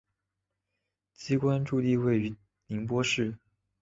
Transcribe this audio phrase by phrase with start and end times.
[1.13, 3.37] 机关驻地位于宁波市。